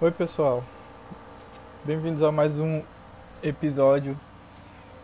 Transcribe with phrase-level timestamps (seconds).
[0.00, 0.64] Oi, pessoal.
[1.84, 2.82] Bem-vindos a mais um
[3.40, 4.18] episódio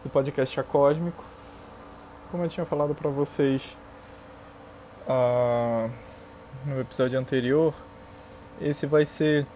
[0.02, 1.24] do podcast Acósmico.
[2.28, 3.78] Como eu tinha falado para vocês
[5.06, 5.88] uh,
[6.66, 7.72] no episódio anterior,
[8.60, 9.46] esse vai ser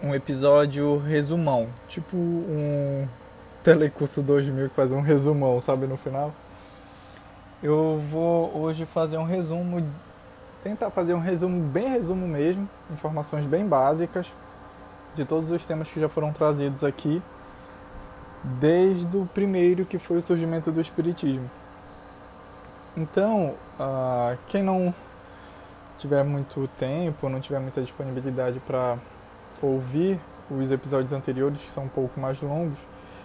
[0.00, 3.08] um episódio resumão, tipo um
[3.64, 6.32] Telecurso 2000 que faz um resumão, sabe, no final.
[7.60, 9.84] Eu vou hoje fazer um resumo,
[10.62, 14.32] tentar fazer um resumo, bem resumo mesmo, informações bem básicas
[15.14, 17.22] de todos os temas que já foram trazidos aqui,
[18.42, 21.50] desde o primeiro que foi o surgimento do Espiritismo.
[22.96, 24.94] Então, uh, quem não
[25.98, 28.96] tiver muito tempo, não tiver muita disponibilidade para
[29.62, 30.18] ouvir
[30.50, 32.78] os episódios anteriores, que são um pouco mais longos,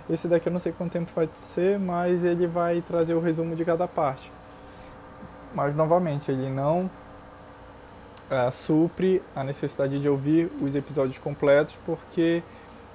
[0.09, 3.55] esse daqui eu não sei quanto tempo vai ser, mas ele vai trazer o resumo
[3.55, 4.31] de cada parte.
[5.53, 6.89] Mas novamente, ele não
[8.29, 12.43] uh, supre a necessidade de ouvir os episódios completos, porque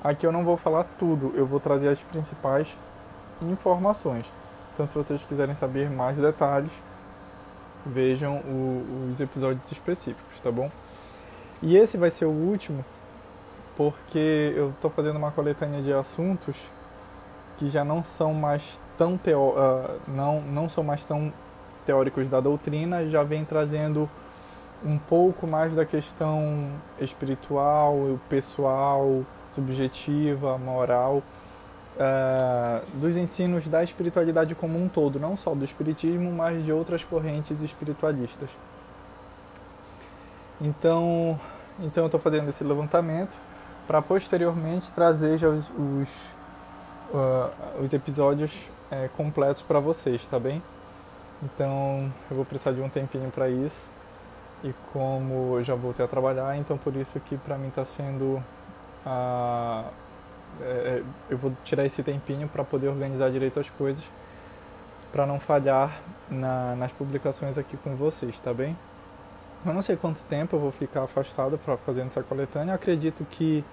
[0.03, 2.77] aqui eu não vou falar tudo, eu vou trazer as principais
[3.43, 4.31] informações.
[4.73, 6.83] Então, se vocês quiserem saber mais detalhes,
[7.85, 10.71] vejam o, os episódios específicos, tá bom?
[11.63, 12.85] E esse vai ser o último,
[13.77, 16.57] porque eu estou fazendo uma coletânea de assuntos
[17.59, 21.33] que já não são mais tão uh, não, não são mais tão
[21.85, 24.09] teóricos da doutrina, já vem trazendo
[24.85, 31.23] um pouco mais da questão espiritual, pessoal, subjetiva, moral,
[31.97, 37.05] uh, dos ensinos da espiritualidade como um todo, não só do espiritismo, mas de outras
[37.05, 38.57] correntes espiritualistas.
[40.61, 41.39] Então,
[41.79, 43.37] então eu estou fazendo esse levantamento
[43.87, 46.09] para posteriormente trazer já os, os
[47.13, 50.63] uh, os episódios é, completos para vocês, tá bem?
[51.43, 53.89] Então eu vou precisar de um tempinho para isso
[54.63, 58.43] e como eu já voltei a trabalhar, então por isso que para mim está sendo
[59.05, 59.85] a
[60.61, 64.05] é, eu vou tirar esse tempinho para poder organizar direito as coisas
[65.13, 68.77] para não falhar na, nas publicações aqui com vocês, tá bem?
[69.65, 72.73] Eu não sei quanto tempo eu vou ficar afastado para fazer essa coletânea.
[72.73, 73.65] Eu acredito que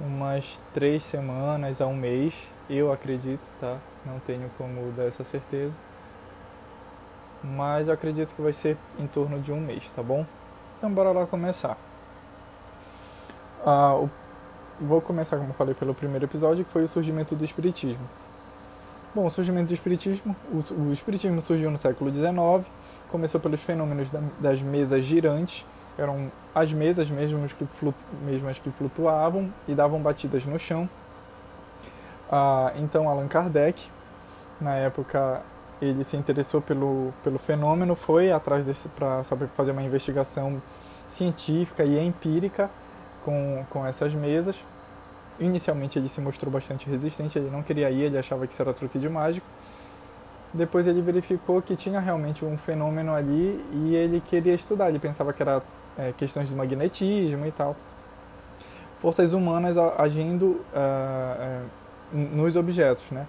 [0.00, 3.78] umas três semanas a um mês, eu acredito, tá?
[4.04, 5.76] Não tenho como dar essa certeza.
[7.42, 10.24] Mas acredito que vai ser em torno de um mês, tá bom?
[10.78, 11.76] Então bora lá começar.
[13.64, 14.10] Ah, o,
[14.80, 18.08] vou começar, como eu falei, pelo primeiro episódio, que foi o surgimento do Espiritismo.
[19.14, 22.34] Bom, o surgimento do Espiritismo, o, o Espiritismo surgiu no século XIX,
[23.10, 25.66] começou pelos fenômenos da, das mesas girantes,
[25.98, 30.88] eram as mesas mesmas que, flutu, mesmas que flutuavam e davam batidas no chão.
[32.30, 33.88] Ah, então Allan Kardec,
[34.58, 35.42] na época,
[35.82, 40.62] ele se interessou pelo, pelo fenômeno, foi atrás desse para saber fazer uma investigação
[41.08, 42.70] científica e empírica
[43.24, 44.64] com, com essas mesas.
[45.40, 48.72] Inicialmente ele se mostrou bastante resistente, ele não queria ir, ele achava que isso era
[48.72, 49.46] truque de mágico.
[50.54, 55.32] Depois ele verificou que tinha realmente um fenômeno ali e ele queria estudar, ele pensava
[55.32, 55.62] que era
[55.98, 57.74] é, questões de magnetismo e tal.
[59.00, 61.66] Forças humanas agindo uh,
[62.12, 63.26] nos objetos, né?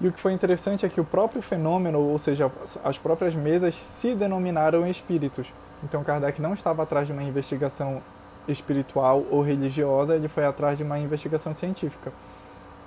[0.00, 2.50] E o que foi interessante é que o próprio fenômeno, ou seja,
[2.84, 5.52] as próprias mesas, se denominaram espíritos.
[5.82, 8.00] Então Kardec não estava atrás de uma investigação
[8.46, 12.12] espiritual ou religiosa, ele foi atrás de uma investigação científica.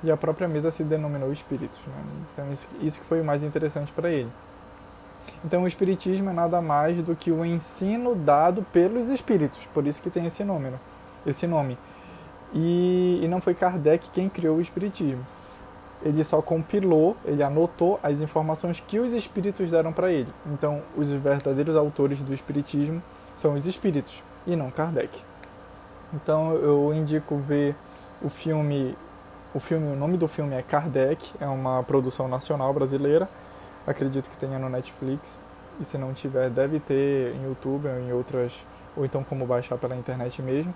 [0.04, 1.80] E a própria mesa se denominou espíritos.
[1.86, 1.94] Né?
[2.34, 4.32] Então isso, isso que foi o mais interessante para ele.
[5.44, 10.02] Então o espiritismo é nada mais do que o ensino dado pelos espíritos, por isso
[10.02, 10.80] que tem esse nome, né?
[11.26, 11.78] esse nome.
[12.54, 15.26] E, e não foi Kardec quem criou o espiritismo.
[16.04, 20.32] Ele só compilou, ele anotou as informações que os espíritos deram para ele.
[20.48, 23.02] Então, os verdadeiros autores do espiritismo
[23.36, 25.22] são os espíritos e não Kardec.
[26.14, 27.76] Então, eu indico ver
[28.22, 28.96] o filme,
[29.54, 33.30] o filme, o nome do filme é Kardec, é uma produção nacional brasileira
[33.86, 35.40] acredito que tenha no Netflix.
[35.80, 39.78] E se não tiver, deve ter em YouTube ou em outras, ou então como baixar
[39.78, 40.74] pela internet mesmo.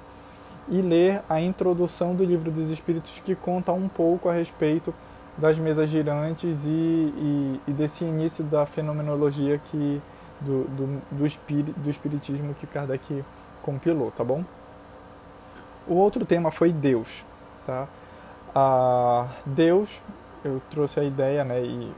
[0.67, 4.93] E ler a introdução do livro dos Espíritos, que conta um pouco a respeito
[5.37, 10.01] das mesas girantes e, e, e desse início da fenomenologia que,
[10.41, 13.23] do, do, do, espiri, do espiritismo que Kardec
[13.61, 14.43] compilou, tá bom?
[15.87, 17.25] O outro tema foi Deus,
[17.65, 17.87] tá?
[18.55, 20.01] Ah, Deus
[20.45, 21.91] eu trouxe a ideia, né, e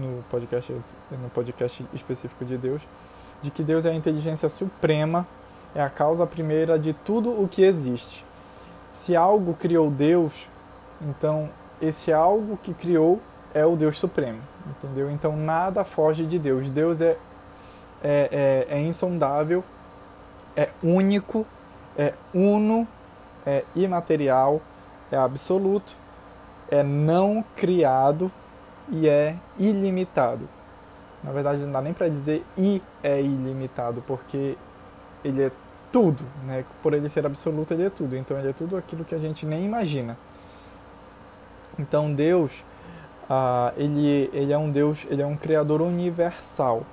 [0.00, 0.74] no podcast,
[1.10, 2.80] no podcast específico de Deus,
[3.42, 5.26] de que Deus é a inteligência suprema,
[5.74, 8.24] é a causa primeira de tudo o que existe.
[8.90, 10.48] Se algo criou Deus,
[11.02, 11.50] então
[11.80, 13.20] esse algo que criou
[13.54, 15.10] é o Deus supremo, entendeu?
[15.10, 16.68] Então nada foge de Deus.
[16.70, 17.16] Deus é,
[18.02, 19.64] é, é, é insondável,
[20.56, 21.46] é único,
[21.96, 22.86] é uno,
[23.46, 24.60] é imaterial,
[25.10, 25.94] é absoluto,
[26.70, 28.30] é não criado
[28.90, 30.48] e é ilimitado.
[31.22, 34.56] Na verdade, não dá nem para dizer i é ilimitado, porque
[35.24, 35.50] ele é
[35.90, 36.64] tudo, né?
[36.82, 38.16] Por ele ser absoluto, ele é tudo.
[38.16, 40.16] Então, ele é tudo aquilo que a gente nem imagina.
[41.78, 42.64] Então, Deus,
[43.28, 46.84] ah, ele, ele é um Deus, ele é um criador universal.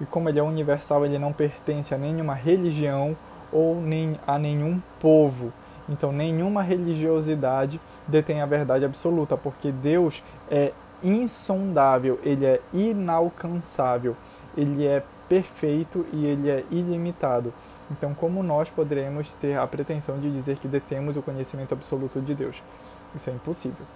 [0.00, 3.16] E como ele é universal, ele não pertence a nenhuma religião
[3.52, 5.52] ou nem a nenhum povo.
[5.88, 14.16] Então, nenhuma religiosidade detém a verdade absoluta, porque Deus é insondável, ele é inalcançável,
[14.56, 17.52] ele é perfeito e ele é ilimitado.
[17.90, 22.34] Então, como nós poderemos ter a pretensão de dizer que detemos o conhecimento absoluto de
[22.34, 22.62] Deus?
[23.14, 23.86] Isso é impossível.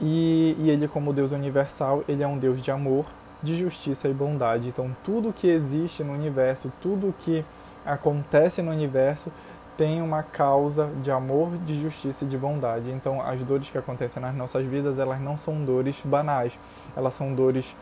[0.00, 3.06] E, e ele, como Deus universal, ele é um Deus de amor,
[3.42, 4.68] de justiça e bondade.
[4.68, 7.44] Então, tudo que existe no universo, tudo que
[7.84, 9.30] acontece no universo,
[9.76, 12.90] tem uma causa de amor, de justiça e de bondade.
[12.90, 16.58] Então, as dores que acontecem nas nossas vidas, elas não são dores banais.
[16.96, 17.76] Elas são dores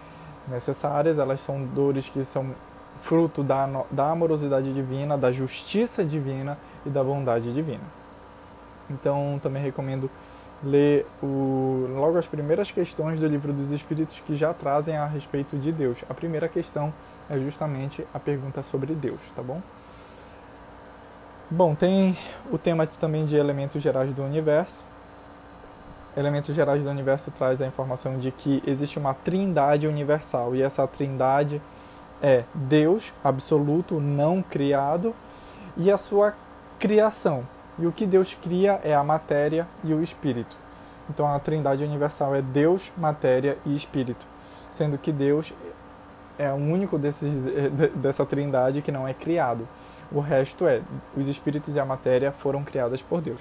[0.49, 2.47] necessárias, elas são dores que são
[3.01, 7.85] fruto da, da amorosidade divina, da justiça divina e da bondade divina.
[8.91, 10.11] Então, também recomendo
[10.63, 15.57] ler o, logo as primeiras questões do livro dos Espíritos que já trazem a respeito
[15.57, 15.99] de Deus.
[16.09, 16.93] A primeira questão
[17.29, 19.61] é justamente a pergunta sobre Deus, tá bom?
[21.51, 22.17] Bom, tem
[22.51, 24.83] o tema também de elementos gerais do universo.
[26.17, 30.87] Elementos gerais do universo traz a informação de que existe uma trindade universal e essa
[30.87, 31.61] trindade
[32.23, 35.15] é Deus absoluto, não criado,
[35.77, 36.35] e a sua
[36.79, 37.47] criação.
[37.83, 40.57] E o que Deus cria é a matéria e o espírito.
[41.11, 44.25] Então a trindade universal é Deus, matéria e espírito,
[44.71, 45.53] sendo que Deus
[46.39, 47.33] é o único desses,
[47.97, 49.67] dessa trindade que não é criado.
[50.13, 50.81] O resto é,
[51.17, 53.41] os espíritos e a matéria foram criadas por Deus.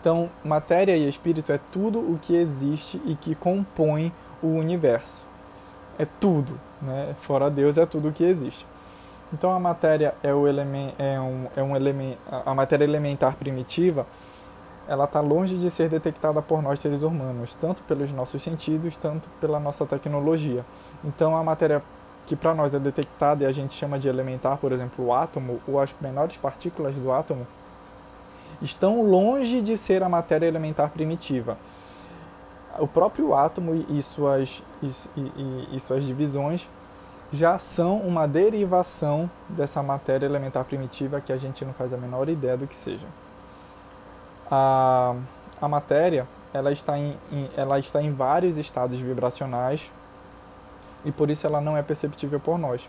[0.00, 5.24] Então, matéria e espírito é tudo o que existe e que compõe o universo.
[5.96, 7.14] É tudo, né?
[7.20, 8.66] Fora Deus é tudo o que existe.
[9.32, 14.06] Então a matéria é o é um, é um elemento a matéria elementar primitiva,
[14.86, 19.28] ela está longe de ser detectada por nós seres humanos, tanto pelos nossos sentidos, tanto
[19.40, 20.64] pela nossa tecnologia.
[21.04, 21.82] Então a matéria
[22.26, 25.60] que para nós é detectada e a gente chama de elementar, por exemplo, o átomo
[25.66, 27.46] ou as menores partículas do átomo,
[28.60, 31.56] estão longe de ser a matéria elementar primitiva.
[32.78, 34.86] O próprio átomo e suas, e,
[35.16, 36.68] e, e suas divisões
[37.32, 42.28] já são uma derivação dessa matéria elementar primitiva que a gente não faz a menor
[42.28, 43.06] ideia do que seja.
[44.50, 45.14] A,
[45.60, 49.90] a matéria ela está, em, em, ela está em vários estados vibracionais
[51.04, 52.88] e por isso ela não é perceptível por nós.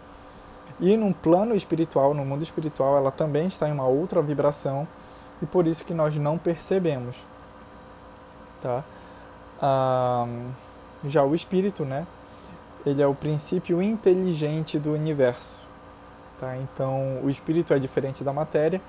[0.79, 4.85] E no plano espiritual, no mundo espiritual, ela também está em uma outra vibração
[5.41, 7.15] e por isso que nós não percebemos.
[8.61, 8.83] Tá?
[9.61, 10.27] Ah,
[11.05, 12.05] já o espírito, né?
[12.85, 15.59] Ele é o princípio inteligente do universo.
[16.39, 16.57] Tá?
[16.57, 18.81] Então, o espírito é diferente da matéria,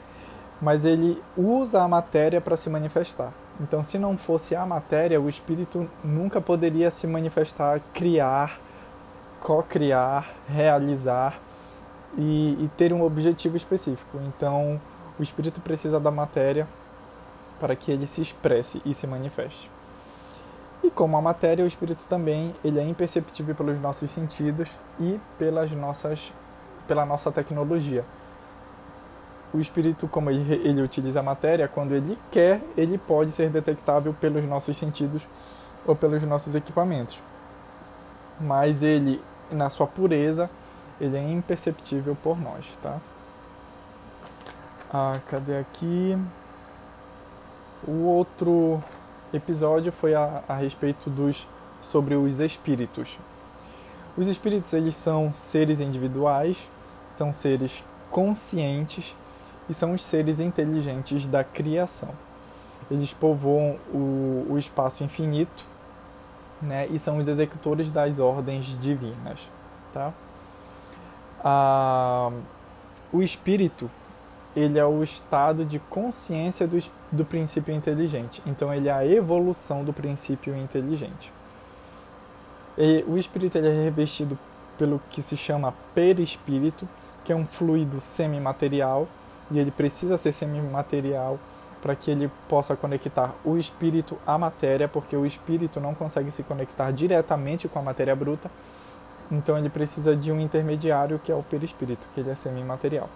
[0.61, 3.33] mas ele usa a matéria para se manifestar.
[3.61, 8.59] Então, se não fosse a matéria, o espírito nunca poderia se manifestar, criar,
[9.41, 11.39] co-criar, realizar
[12.17, 14.19] e, e, ter um objetivo específico.
[14.27, 14.81] Então,
[15.19, 16.67] o espírito precisa da matéria
[17.61, 19.71] para que ele se expresse e se manifeste.
[20.85, 25.71] E como a matéria, o espírito também ele é imperceptível pelos nossos sentidos e pelas
[25.71, 26.31] nossas,
[26.87, 28.05] pela nossa tecnologia.
[29.55, 34.13] O espírito, como ele, ele utiliza a matéria, quando ele quer, ele pode ser detectável
[34.13, 35.27] pelos nossos sentidos
[35.87, 37.19] ou pelos nossos equipamentos.
[38.39, 40.51] Mas ele na sua pureza,
[41.01, 43.01] ele é imperceptível por nós, tá?
[44.93, 46.19] Ah, cadê aqui?
[47.89, 48.83] O outro
[49.37, 51.47] episódio foi a, a respeito dos
[51.81, 53.19] sobre os espíritos.
[54.17, 56.71] Os espíritos eles são seres individuais,
[57.09, 59.17] são seres conscientes
[59.69, 62.11] e são os seres inteligentes da criação.
[62.91, 65.65] Eles povoam o, o espaço infinito
[66.61, 69.51] né, e são os executores das ordens divinas.
[69.93, 70.13] Tá?
[71.43, 72.31] Ah,
[73.13, 73.91] o espírito
[74.57, 76.79] ele é o estado de consciência do,
[77.11, 78.43] do princípio inteligente.
[78.47, 81.33] Então, ele é a evolução do princípio inteligente.
[82.77, 84.39] E o espírito ele é revestido
[84.79, 86.89] pelo que se chama perispírito,
[87.25, 89.09] que é um fluido semimaterial,
[89.51, 91.39] e ele precisa ser semimaterial
[91.81, 96.43] para que ele possa conectar o espírito à matéria, porque o espírito não consegue se
[96.43, 98.51] conectar diretamente com a matéria bruta,
[99.31, 103.09] então ele precisa de um intermediário que é o perispírito, que ele é semi-material.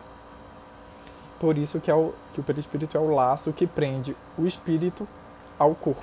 [1.39, 5.07] Por isso que, é o, que o perispírito é o laço que prende o espírito
[5.59, 6.03] ao corpo.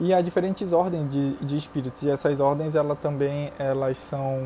[0.00, 4.40] E há diferentes ordens de, de espíritos e essas ordens ela também elas são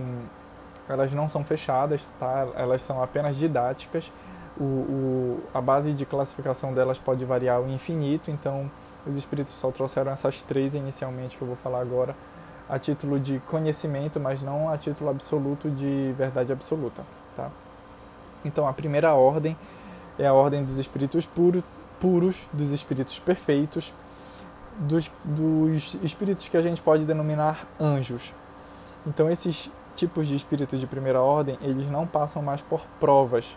[0.88, 2.46] elas não são fechadas, tá?
[2.54, 4.12] Elas são apenas didáticas.
[4.58, 8.70] O, o, a base de classificação delas pode variar ao infinito, então
[9.06, 12.14] os espíritos só trouxeram essas três inicialmente que eu vou falar agora
[12.68, 17.04] a título de conhecimento, mas não a título absoluto de verdade absoluta,
[17.34, 17.50] tá?
[18.46, 19.56] Então a primeira ordem
[20.18, 21.62] é a ordem dos espíritos puro,
[22.00, 23.92] puros, dos espíritos perfeitos,
[24.78, 28.32] dos, dos espíritos que a gente pode denominar anjos.
[29.06, 33.56] Então esses tipos de espíritos de primeira ordem, eles não passam mais por provas.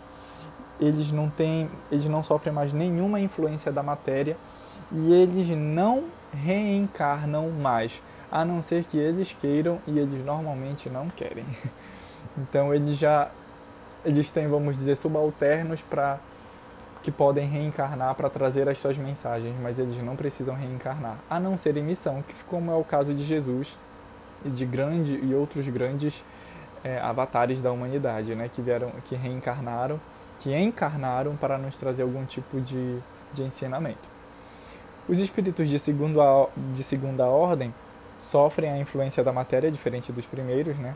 [0.80, 4.36] Eles não têm, eles não sofrem mais nenhuma influência da matéria
[4.90, 11.08] e eles não reencarnam mais, a não ser que eles queiram e eles normalmente não
[11.08, 11.44] querem.
[12.38, 13.30] Então eles já
[14.04, 16.18] eles têm, vamos dizer, subalternos para
[17.02, 21.56] que podem reencarnar para trazer as suas mensagens, mas eles não precisam reencarnar, a não
[21.56, 23.78] ser em missão, como é o caso de Jesus
[24.44, 26.22] e de grande e outros grandes
[26.84, 30.00] é, avatares da humanidade, né, que vieram, que reencarnaram,
[30.38, 32.98] que encarnaram para nos trazer algum tipo de,
[33.32, 34.08] de ensinamento.
[35.08, 37.74] Os espíritos de segunda, de segunda ordem
[38.18, 40.94] sofrem a influência da matéria, diferente dos primeiros, né?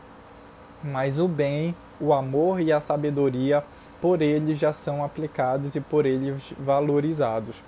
[0.83, 3.63] Mas o bem, o amor e a sabedoria
[4.01, 7.63] por eles já são aplicados e por eles valorizados.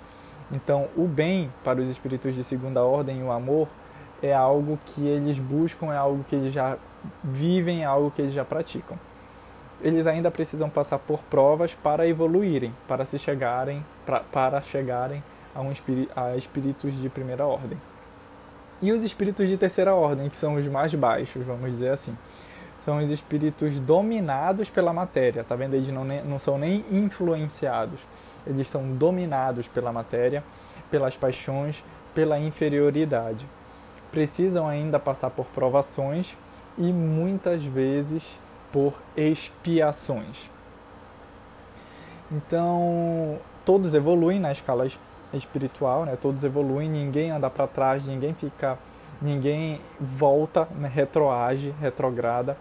[0.52, 3.68] Então, o bem para os espíritos de segunda ordem, o amor,
[4.22, 6.76] é algo que eles buscam, é algo que eles já
[7.22, 8.98] vivem, é algo que eles já praticam.
[9.80, 15.22] Eles ainda precisam passar por provas para evoluírem, para se chegarem, pra, para chegarem
[15.54, 17.78] a, um espírito, a espíritos de primeira ordem.
[18.80, 22.16] E os espíritos de terceira ordem, que são os mais baixos, vamos dizer assim
[22.78, 25.74] são os espíritos dominados pela matéria, tá vendo?
[25.74, 28.00] Eles não, não são nem influenciados,
[28.46, 30.44] eles são dominados pela matéria,
[30.90, 33.46] pelas paixões, pela inferioridade.
[34.12, 36.36] Precisam ainda passar por provações
[36.78, 38.38] e muitas vezes
[38.72, 40.48] por expiações.
[42.30, 44.86] Então, todos evoluem na escala
[45.32, 46.16] espiritual, né?
[46.20, 48.78] Todos evoluem, ninguém anda para trás, ninguém fica,
[49.20, 50.90] ninguém volta, né?
[50.92, 52.56] retroage, retrograda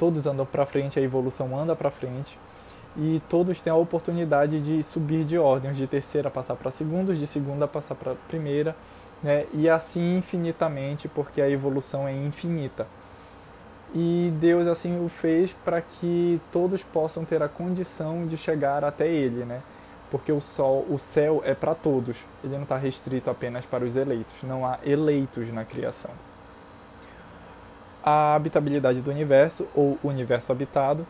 [0.00, 2.38] todos andam para frente, a evolução anda para frente
[2.96, 7.26] e todos têm a oportunidade de subir de ordens, de terceira passar para segundos, de
[7.26, 8.74] segunda passar para primeira,
[9.22, 9.44] né?
[9.52, 12.86] e assim infinitamente, porque a evolução é infinita.
[13.94, 19.06] E Deus assim o fez para que todos possam ter a condição de chegar até
[19.06, 19.60] Ele, né?
[20.10, 22.24] Porque o sol, o céu é para todos.
[22.42, 24.36] Ele não está restrito apenas para os eleitos.
[24.44, 26.12] Não há eleitos na criação
[28.02, 31.06] a habitabilidade do universo ou universo habitado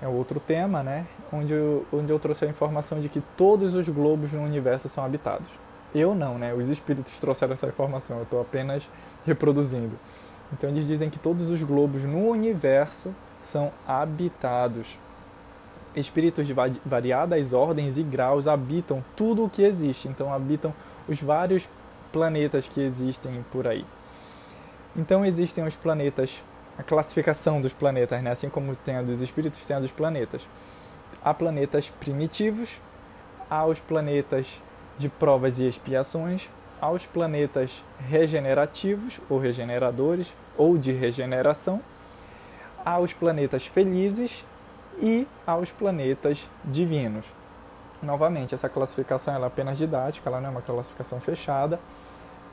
[0.00, 1.06] é outro tema, né?
[1.32, 5.04] Onde eu, onde eu trouxe a informação de que todos os globos no universo são
[5.04, 5.48] habitados.
[5.94, 6.54] Eu não, né?
[6.54, 8.88] Os espíritos trouxeram essa informação, eu estou apenas
[9.26, 9.96] reproduzindo.
[10.52, 14.98] Então eles dizem que todos os globos no universo são habitados.
[15.94, 16.54] Espíritos de
[16.86, 20.72] variadas ordens e graus habitam tudo o que existe, então habitam
[21.08, 21.68] os vários
[22.12, 23.84] planetas que existem por aí.
[24.96, 26.42] Então existem os planetas,
[26.76, 28.30] a classificação dos planetas, né?
[28.30, 30.46] assim como tem a dos espíritos, tem a dos planetas.
[31.22, 32.80] Há planetas primitivos,
[33.48, 34.60] há os planetas
[34.98, 36.48] de provas e expiações,
[36.80, 41.80] há os planetas regenerativos ou regeneradores ou de regeneração,
[42.84, 44.44] há os planetas felizes
[45.00, 47.32] e há os planetas divinos.
[48.02, 51.78] Novamente, essa classificação é apenas didática, ela não é uma classificação fechada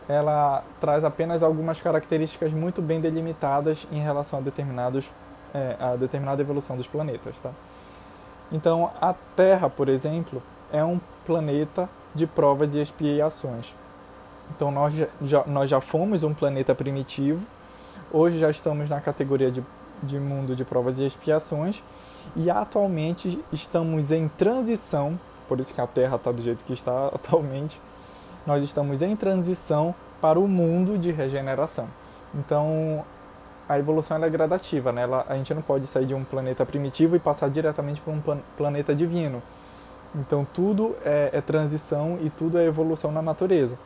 [0.08, 5.12] ela traz apenas algumas características muito bem delimitadas em relação a determinados
[5.54, 7.52] é, a determinada evolução dos planetas, tá?
[8.52, 13.76] Então, a Terra, por exemplo, é um planeta de provas e expiações.
[14.56, 17.46] Então, nós já, nós já fomos um planeta primitivo,
[18.12, 19.64] hoje já estamos na categoria de,
[20.02, 21.84] de mundo de provas e expiações,
[22.36, 27.08] e atualmente estamos em transição, por isso que a Terra está do jeito que está
[27.14, 27.82] atualmente,
[28.48, 31.88] nós estamos em transição para o mundo de regeneração.
[32.34, 33.04] Então,
[33.68, 35.02] a evolução é gradativa, né?
[35.02, 38.22] Ela, a gente não pode sair de um planeta primitivo e passar diretamente para um
[38.56, 39.44] planeta divino.
[40.16, 43.78] Então, tudo é, é transição e tudo é evolução na natureza.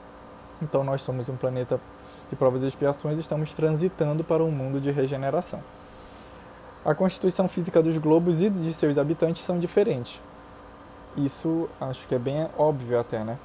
[0.61, 1.79] Então, nós somos um planeta
[2.29, 5.59] de provas e expiações e estamos transitando para um mundo de regeneração.
[6.85, 10.21] A constituição física dos globos e de seus habitantes são diferentes.
[11.17, 13.37] Isso acho que é bem óbvio até, né?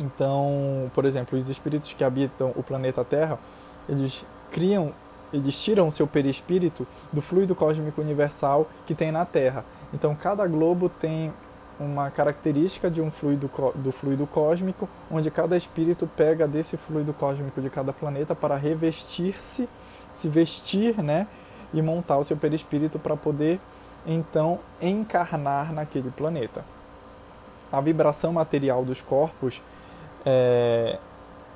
[0.00, 3.38] Então, por exemplo, os espíritos que habitam o planeta Terra,
[3.86, 4.94] eles criam,
[5.30, 9.62] eles tiram o seu perispírito do fluido cósmico universal que tem na Terra.
[9.92, 11.30] Então, cada globo tem
[11.78, 17.60] uma característica de um fluido do fluido cósmico, onde cada espírito pega desse fluido cósmico
[17.60, 19.68] de cada planeta para revestir-se,
[20.10, 21.26] se vestir, né,
[21.72, 23.60] e montar o seu perispírito para poder
[24.06, 26.64] então encarnar naquele planeta.
[27.70, 29.62] A vibração material dos corpos
[30.24, 30.98] é,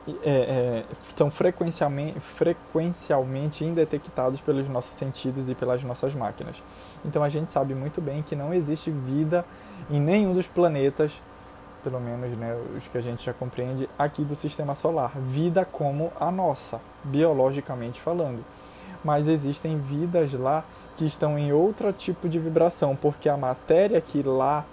[0.06, 0.84] é, é,
[1.16, 6.62] são frequencialmente, frequencialmente indetectados pelos nossos sentidos e pelas nossas máquinas.
[7.04, 9.44] Então a gente sabe muito bem que não existe vida
[9.90, 11.22] em nenhum dos planetas,
[11.82, 15.12] pelo menos né, os que a gente já compreende, aqui do sistema solar.
[15.18, 18.44] Vida como a nossa, biologicamente falando.
[19.02, 20.64] Mas existem vidas lá
[20.96, 24.64] que estão em outro tipo de vibração, porque a matéria que lá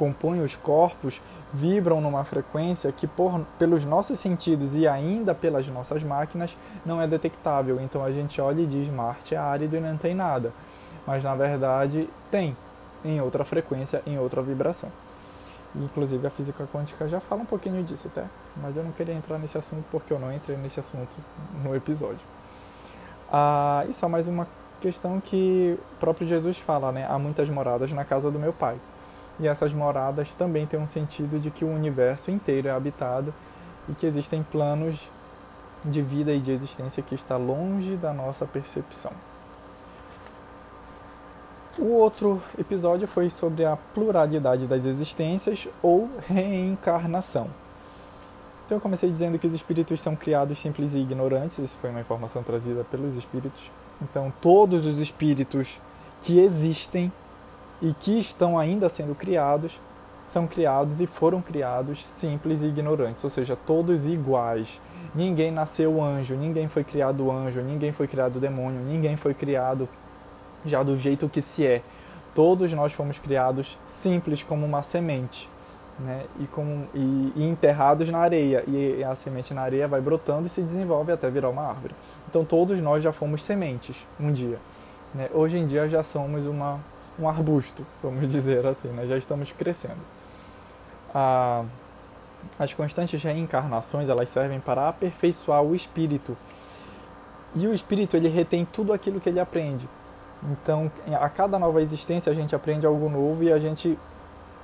[0.00, 1.20] compõe os corpos
[1.52, 7.06] vibram numa frequência que por, pelos nossos sentidos e ainda pelas nossas máquinas não é
[7.06, 7.78] detectável.
[7.82, 10.54] Então a gente olha e diz Marte é árido e não tem nada.
[11.06, 12.56] Mas na verdade tem,
[13.04, 14.90] em outra frequência, em outra vibração.
[15.74, 18.24] Inclusive a física quântica já fala um pouquinho disso até,
[18.56, 21.14] mas eu não queria entrar nesse assunto porque eu não entrei nesse assunto
[21.62, 22.26] no episódio.
[23.30, 24.48] Ah, e só mais uma
[24.80, 27.06] questão que o próprio Jesus fala, né?
[27.06, 28.78] Há muitas moradas na casa do meu pai.
[29.40, 33.32] E essas moradas também têm um sentido de que o universo inteiro é habitado
[33.88, 35.10] e que existem planos
[35.82, 39.12] de vida e de existência que está longe da nossa percepção.
[41.78, 47.48] O outro episódio foi sobre a pluralidade das existências ou reencarnação.
[48.66, 52.00] Então eu comecei dizendo que os espíritos são criados simples e ignorantes, isso foi uma
[52.00, 53.70] informação trazida pelos espíritos.
[54.02, 55.80] Então todos os espíritos
[56.20, 57.10] que existem
[57.80, 59.80] e que estão ainda sendo criados
[60.22, 64.80] são criados e foram criados simples e ignorantes, ou seja, todos iguais.
[65.14, 69.88] Ninguém nasceu anjo, ninguém foi criado anjo, ninguém foi criado demônio, ninguém foi criado
[70.64, 71.82] já do jeito que se é.
[72.34, 75.48] Todos nós fomos criados simples como uma semente,
[75.98, 76.24] né?
[76.38, 78.62] E, como, e, e enterrados na areia.
[78.68, 81.94] E a semente na areia vai brotando e se desenvolve até virar uma árvore.
[82.28, 84.58] Então todos nós já fomos sementes um dia.
[85.12, 85.28] Né?
[85.34, 86.78] Hoje em dia já somos uma
[87.20, 89.06] um arbusto, vamos dizer assim, né?
[89.06, 90.00] já estamos crescendo.
[91.14, 91.64] Ah,
[92.58, 96.36] as constantes reencarnações elas servem para aperfeiçoar o espírito
[97.54, 99.88] e o espírito ele retém tudo aquilo que ele aprende.
[100.42, 103.98] Então, a cada nova existência a gente aprende algo novo e a gente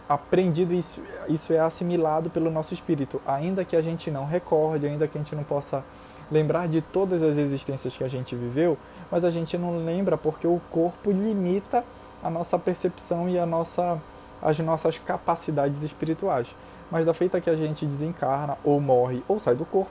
[0.09, 5.09] aprendido isso, isso é assimilado pelo nosso espírito, ainda que a gente não recorde, ainda
[5.09, 5.85] que a gente não possa
[6.31, 8.79] lembrar de todas as existências que a gente viveu,
[9.11, 11.85] mas a gente não lembra porque o corpo limita
[12.23, 14.01] a nossa percepção e a nossa,
[14.43, 16.55] as nossas capacidades espirituais.
[16.91, 19.91] Mas da feita que a gente desencarna, ou morre, ou sai do corpo,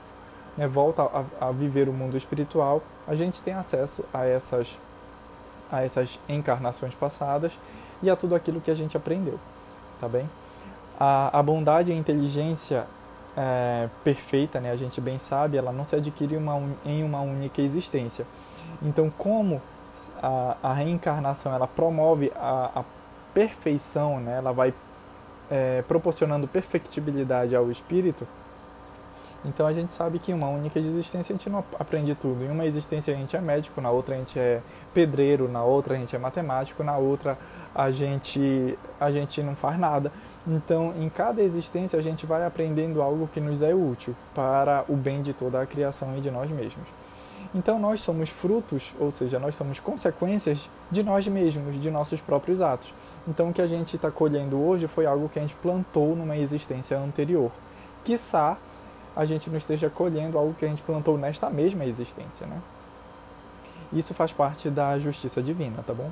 [0.56, 4.80] né, volta a, a viver o mundo espiritual, a gente tem acesso a essas,
[5.70, 7.58] a essas encarnações passadas
[8.02, 9.38] e a tudo aquilo que a gente aprendeu.
[10.00, 10.28] Tá bem?
[10.98, 12.86] A, a bondade e a inteligência
[13.36, 17.60] é, perfeita, né, a gente bem sabe, ela não se adquire uma, em uma única
[17.60, 18.26] existência.
[18.82, 19.60] Então, como
[20.22, 22.84] a, a reencarnação ela promove a, a
[23.32, 24.38] perfeição, né?
[24.38, 24.72] ela vai
[25.50, 28.26] é, proporcionando perfectibilidade ao espírito.
[29.44, 32.44] Então a gente sabe que em uma única existência a gente não aprende tudo.
[32.44, 34.60] Em uma existência a gente é médico, na outra a gente é
[34.92, 37.38] pedreiro, na outra a gente é matemático, na outra
[37.74, 40.10] a gente a gente não faz nada.
[40.46, 44.96] Então, em cada existência a gente vai aprendendo algo que nos é útil para o
[44.96, 46.88] bem de toda a criação e de nós mesmos.
[47.56, 52.60] Então nós somos frutos, ou seja, nós somos consequências de nós mesmos, de nossos próprios
[52.60, 52.92] atos.
[53.26, 56.36] Então o que a gente está colhendo hoje foi algo que a gente plantou numa
[56.36, 57.50] existência anterior.
[58.04, 58.58] Quiçá
[59.16, 62.60] a gente não esteja colhendo algo que a gente plantou nesta mesma existência, né?
[63.90, 66.10] Isso faz parte da justiça divina, tá bom?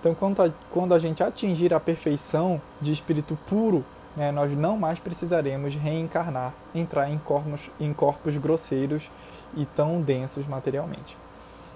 [0.00, 3.84] Então, quando a, quando a gente atingir a perfeição de espírito puro,
[4.16, 9.10] né, nós não mais precisaremos reencarnar, entrar em corpos, em corpos grosseiros
[9.56, 11.16] e tão densos materialmente.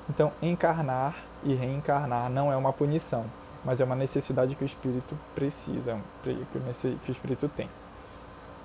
[0.08, 3.24] Então, encarnar e reencarnar não é uma punição,
[3.64, 7.68] mas é uma necessidade que o espírito precisa, que o espírito tem.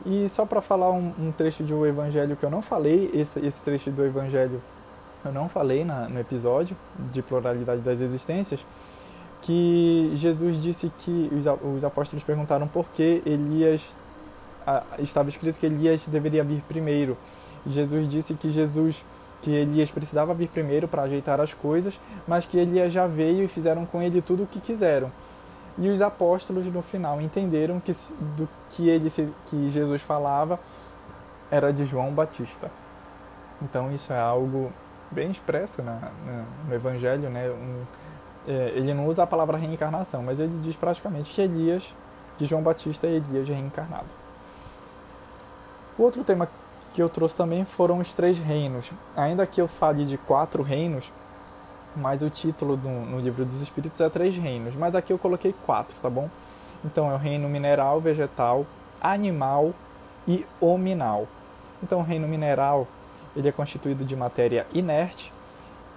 [0.05, 3.61] E só para falar um, um, trecho um evangelho que eu não falei, esse, esse
[3.61, 4.61] trecho do evangelho
[5.23, 6.75] eu não falei na, no episódio
[7.11, 8.65] de pluralidade das existências,
[9.41, 11.45] que Jesus disse que os,
[11.75, 13.95] os apóstolos perguntaram por que Elias
[14.65, 17.17] a, estava escrito que Elias deveria vir primeiro.
[17.65, 19.03] Jesus disse que Jesus
[19.41, 23.47] que Elias precisava vir primeiro para ajeitar as coisas, mas que Elias já veio e
[23.47, 25.11] fizeram com ele tudo o que quiseram.
[25.77, 27.91] E os apóstolos no final entenderam que
[28.37, 29.09] do que ele
[29.47, 30.59] que Jesus falava
[31.49, 32.69] era de João Batista.
[33.61, 34.71] Então isso é algo
[35.09, 37.49] bem expresso no Evangelho, né?
[37.49, 37.83] Um,
[38.47, 41.93] é, ele não usa a palavra reencarnação, mas ele diz praticamente que Elias,
[42.37, 44.07] de João Batista, é Elias reencarnado.
[45.97, 46.47] O outro tema
[46.93, 48.91] que eu trouxe também foram os três reinos.
[49.15, 51.11] Ainda que eu fale de quatro reinos,
[51.95, 54.75] mas o título do, no livro dos Espíritos é Três Reinos.
[54.75, 56.29] Mas aqui eu coloquei quatro, tá bom?
[56.83, 58.65] Então é o reino mineral, vegetal,
[59.01, 59.73] animal
[60.27, 61.27] e hominal.
[61.81, 62.87] Então o reino mineral
[63.35, 65.31] ele é constituído de matéria inerte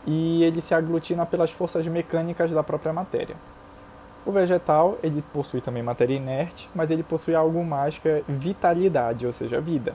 [0.07, 3.37] e ele se aglutina pelas forças mecânicas da própria matéria.
[4.25, 9.27] O vegetal ele possui também matéria inerte, mas ele possui algo mais que é vitalidade,
[9.27, 9.95] ou seja, vida.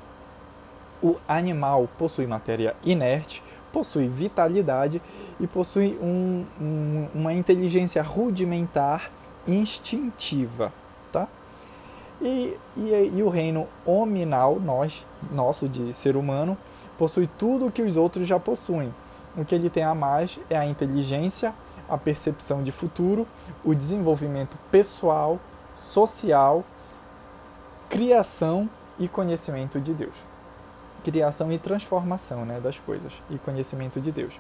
[1.02, 5.02] O animal possui matéria inerte, possui vitalidade
[5.40, 9.10] e possui um, um, uma inteligência rudimentar
[9.48, 10.74] instintiva,
[11.12, 11.28] tá?
[12.22, 16.58] E, e, e, o reino hominal, nós, nosso de ser humano,
[16.98, 18.94] possui tudo o que os outros já possuem.
[19.38, 21.54] O que ele tem a mais é a inteligência,
[21.88, 23.26] a percepção de futuro,
[23.64, 25.40] o desenvolvimento pessoal,
[25.78, 26.66] social,
[27.88, 30.29] criação e conhecimento de Deus
[31.00, 34.40] criação e transformação né, das coisas e conhecimento de Deus.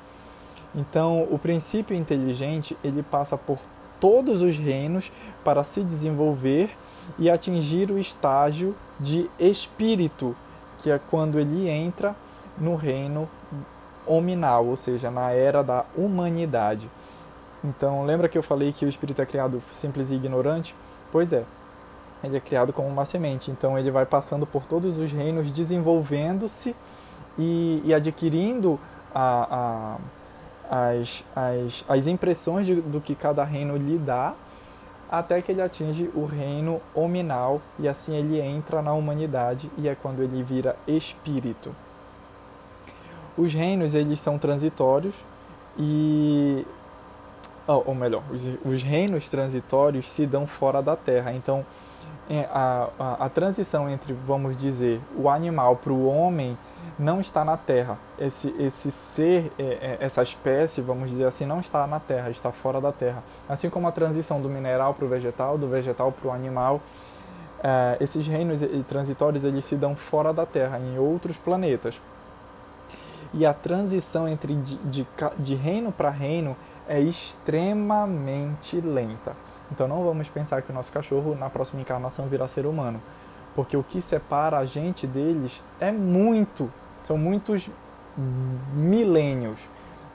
[0.75, 3.59] Então, o princípio inteligente ele passa por
[3.99, 5.11] todos os reinos
[5.43, 6.69] para se desenvolver
[7.17, 10.35] e atingir o estágio de espírito,
[10.77, 12.15] que é quando ele entra
[12.57, 13.27] no reino
[14.05, 16.89] hominal, ou seja, na era da humanidade.
[17.63, 20.75] Então, lembra que eu falei que o espírito é criado simples e ignorante?
[21.11, 21.43] Pois é,
[22.23, 23.51] ele é criado como uma semente.
[23.51, 26.75] Então ele vai passando por todos os reinos, desenvolvendo-se
[27.37, 28.79] e, e, adquirindo
[29.13, 29.97] a,
[30.69, 34.33] a, as, as, as impressões de, do que cada reino lhe dá,
[35.09, 39.95] até que ele atinge o reino hominal e assim ele entra na humanidade e é
[39.95, 41.75] quando ele vira espírito.
[43.37, 45.15] Os reinos eles são transitórios
[45.77, 46.65] e
[47.65, 51.31] ou melhor, os, os reinos transitórios se dão fora da Terra.
[51.33, 51.63] Então
[52.51, 56.57] a, a, a transição entre, vamos dizer, o animal para o homem
[56.97, 57.97] não está na Terra.
[58.19, 62.51] Esse, esse ser, é, é, essa espécie, vamos dizer assim, não está na Terra, está
[62.51, 63.23] fora da Terra.
[63.47, 66.81] Assim como a transição do mineral para o vegetal, do vegetal para o animal,
[67.63, 72.01] é, esses reinos transitórios eles se dão fora da Terra, em outros planetas.
[73.33, 75.07] E a transição entre de, de,
[75.37, 76.55] de reino para reino
[76.87, 79.35] é extremamente lenta.
[79.71, 83.01] Então não vamos pensar que o nosso cachorro na próxima encarnação virá ser humano,
[83.55, 86.71] porque o que separa a gente deles é muito,
[87.03, 87.69] são muitos
[88.73, 89.59] milênios.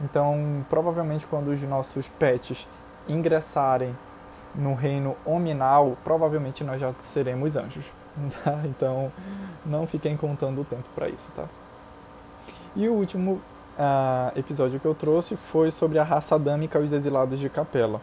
[0.00, 2.66] Então, provavelmente quando os nossos pets
[3.08, 3.96] ingressarem
[4.54, 7.92] no reino hominal, provavelmente nós já seremos anjos.
[8.44, 8.60] Tá?
[8.64, 9.10] Então,
[9.66, 11.44] não fiquem contando o tempo para isso, tá?
[12.76, 13.40] E o último
[13.78, 18.00] uh, episódio que eu trouxe foi sobre a raça adâmica e os exilados de Capela.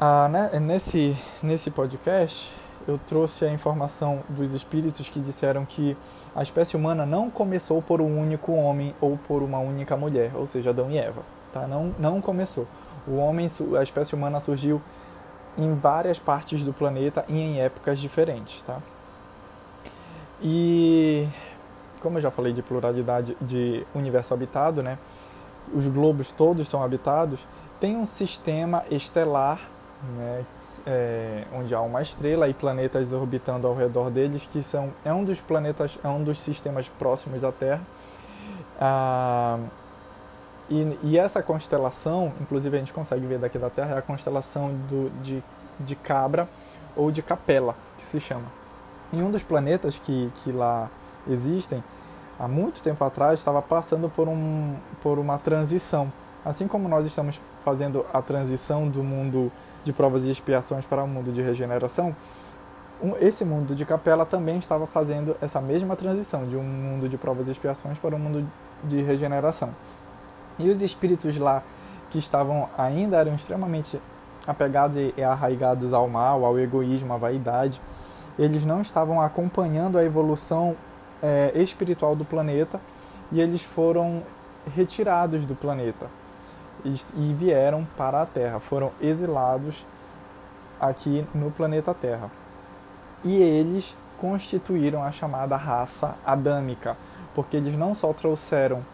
[0.00, 2.54] Ah, né, nesse, nesse podcast,
[2.86, 5.96] eu trouxe a informação dos espíritos que disseram que
[6.36, 10.46] a espécie humana não começou por um único homem ou por uma única mulher, ou
[10.46, 11.22] seja, Adão e Eva.
[11.52, 11.66] Tá?
[11.66, 12.68] Não, não começou.
[13.08, 14.80] O homem, a espécie humana surgiu
[15.56, 18.62] em várias partes do planeta e em épocas diferentes.
[18.62, 18.78] Tá?
[20.40, 21.26] E
[22.00, 24.96] como eu já falei de pluralidade de universo habitado, né?
[25.74, 27.40] os globos todos são habitados,
[27.80, 29.58] tem um sistema estelar
[30.02, 30.44] né,
[30.86, 35.24] é, onde há uma estrela e planetas orbitando ao redor deles, que são é um
[35.24, 37.82] dos planetas, é um dos sistemas próximos à Terra.
[38.80, 39.58] Ah,
[40.70, 44.74] e, e, essa constelação, inclusive a gente consegue ver daqui da Terra, é a constelação
[44.88, 45.42] do, de,
[45.80, 46.48] de Cabra
[46.94, 48.46] ou de Capela, que se chama.
[49.12, 50.90] Em um dos planetas que, que lá
[51.26, 51.82] existem,
[52.38, 56.12] há muito tempo atrás, estava passando por, um, por uma transição.
[56.44, 59.50] Assim como nós estamos fazendo a transição do mundo
[59.88, 62.14] de provas e expiações para o mundo de regeneração,
[63.20, 67.48] esse mundo de capela também estava fazendo essa mesma transição de um mundo de provas
[67.48, 68.46] e expiações para um mundo
[68.84, 69.70] de regeneração.
[70.58, 71.62] E os espíritos lá
[72.10, 74.00] que estavam ainda eram extremamente
[74.46, 77.80] apegados e arraigados ao mal, ao egoísmo, à vaidade,
[78.38, 80.76] eles não estavam acompanhando a evolução
[81.22, 82.80] é, espiritual do planeta
[83.32, 84.22] e eles foram
[84.74, 86.08] retirados do planeta
[86.84, 89.84] e vieram para a Terra, foram exilados
[90.80, 92.30] aqui no planeta Terra.
[93.24, 96.96] E eles constituíram a chamada raça adâmica,
[97.34, 98.84] porque eles não só trouxeram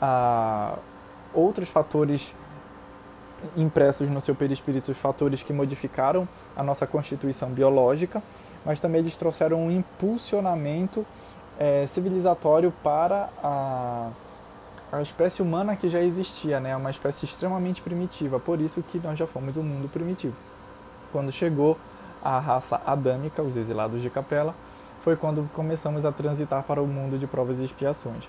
[0.00, 0.74] ah,
[1.34, 2.34] outros fatores
[3.56, 8.22] impressos no seu perispírito, fatores que modificaram a nossa constituição biológica,
[8.64, 11.06] mas também eles trouxeram um impulsionamento
[11.58, 14.10] é, civilizatório para a
[14.96, 16.76] a espécie humana que já existia, né?
[16.76, 20.34] Uma espécie extremamente primitiva, por isso que nós já fomos um mundo primitivo.
[21.12, 21.78] Quando chegou
[22.22, 24.54] a raça adâmica, os exilados de Capela,
[25.02, 28.28] foi quando começamos a transitar para o mundo de provas e expiações.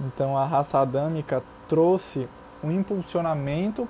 [0.00, 2.28] Então a raça adâmica trouxe
[2.62, 3.88] um impulsionamento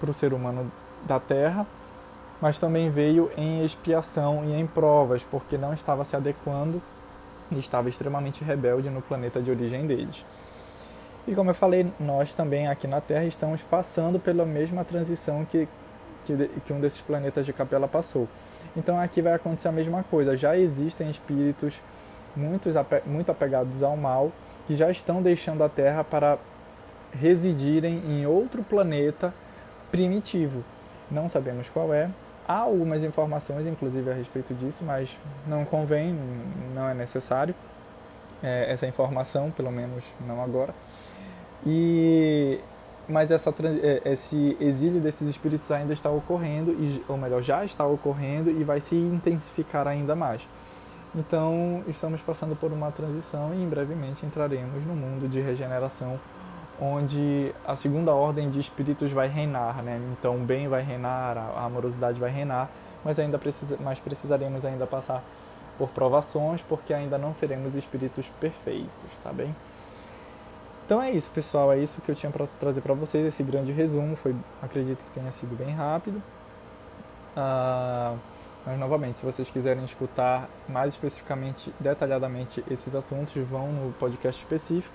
[0.00, 0.70] para o ser humano
[1.06, 1.66] da Terra,
[2.40, 6.82] mas também veio em expiação e em provas, porque não estava se adequando
[7.50, 10.24] e estava extremamente rebelde no planeta de origem deles.
[11.26, 15.68] E como eu falei, nós também aqui na Terra estamos passando pela mesma transição que,
[16.24, 18.26] que, que um desses planetas de Capela passou.
[18.76, 20.36] Então aqui vai acontecer a mesma coisa.
[20.36, 21.80] Já existem espíritos
[22.34, 22.74] muitos,
[23.06, 24.32] muito apegados ao mal
[24.66, 26.38] que já estão deixando a Terra para
[27.12, 29.34] residirem em outro planeta
[29.90, 30.64] primitivo.
[31.10, 32.08] Não sabemos qual é.
[32.46, 36.16] Há algumas informações, inclusive, a respeito disso, mas não convém,
[36.74, 37.54] não é necessário
[38.42, 40.74] é, essa informação, pelo menos não agora.
[41.66, 42.60] E
[43.10, 46.74] mas essa, é, esse exílio desses espíritos ainda está ocorrendo,
[47.08, 50.48] ou melhor, já está ocorrendo e vai se intensificar ainda mais.
[51.14, 56.20] Então, estamos passando por uma transição e em brevemente entraremos no mundo de regeneração,
[56.80, 60.00] onde a segunda ordem de espíritos vai reinar, né?
[60.12, 62.70] Então, o bem vai reinar, a amorosidade vai reinar,
[63.04, 65.24] mas ainda precisa, mas precisaremos ainda passar
[65.76, 69.54] por provações, porque ainda não seremos espíritos perfeitos, tá bem?
[70.90, 71.70] Então é isso, pessoal.
[71.72, 73.24] É isso que eu tinha para trazer para vocês.
[73.24, 76.20] Esse grande resumo foi, acredito que tenha sido bem rápido.
[77.36, 78.18] Uh,
[78.66, 84.92] mas novamente, se vocês quiserem escutar mais especificamente, detalhadamente esses assuntos, vão no podcast específico.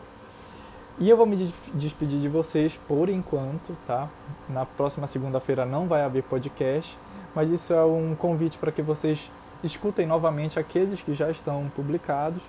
[1.00, 4.10] E eu vou me despedir de vocês por enquanto, tá?
[4.50, 7.00] Na próxima segunda-feira não vai haver podcast,
[7.34, 9.32] mas isso é um convite para que vocês
[9.64, 12.44] escutem novamente aqueles que já estão publicados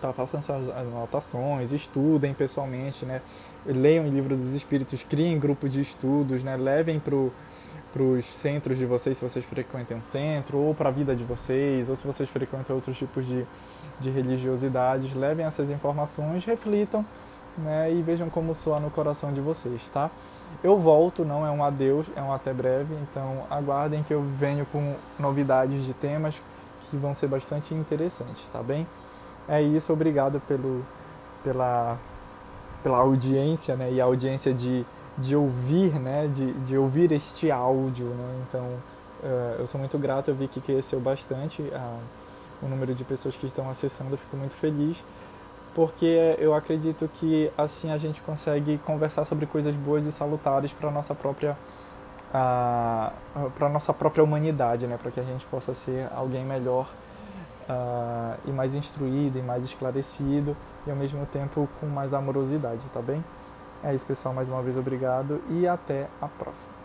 [0.00, 3.20] tá, façam suas anotações, estudem pessoalmente, né?
[3.64, 6.56] Leiam o livro dos espíritos, criem grupo de estudos, né?
[6.56, 7.14] Levem para
[8.02, 11.88] os centros de vocês, se vocês frequentem um centro, ou para a vida de vocês,
[11.88, 13.46] ou se vocês frequentam outros tipos de,
[13.98, 17.04] de religiosidades, levem essas informações, reflitam
[17.58, 20.10] né, e vejam como soa no coração de vocês, tá?
[20.62, 24.66] Eu volto, não é um adeus, é um até breve, então aguardem que eu venho
[24.66, 26.40] com novidades de temas
[26.90, 28.86] que vão ser bastante interessantes, tá bem?
[29.48, 30.84] É isso, obrigado pelo,
[31.42, 31.98] pela,
[32.82, 33.92] pela audiência, né?
[33.92, 34.84] E a audiência de,
[35.16, 36.26] de ouvir, né?
[36.26, 38.44] De, de ouvir este áudio, né?
[38.48, 38.64] Então,
[39.22, 42.00] uh, eu sou muito grato, eu vi que cresceu bastante uh,
[42.60, 45.04] o número de pessoas que estão acessando, eu fico muito feliz,
[45.74, 50.88] porque eu acredito que assim a gente consegue conversar sobre coisas boas e salutares para
[50.88, 51.56] a nossa própria
[52.30, 54.98] uh, para nossa própria humanidade, né?
[55.00, 56.88] Para que a gente possa ser alguém melhor
[57.68, 63.00] uh, e mais instruído e mais esclarecido e ao mesmo tempo com mais amorosidade, tá
[63.00, 63.24] bem?
[63.82, 64.34] É isso, pessoal.
[64.34, 66.75] Mais uma vez, obrigado e até a próxima.